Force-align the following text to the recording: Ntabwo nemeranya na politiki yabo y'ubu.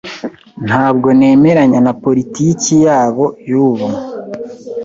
Ntabwo 0.67 1.07
nemeranya 1.19 1.79
na 1.85 1.93
politiki 2.03 2.73
yabo 2.85 3.25
y'ubu. 3.49 3.87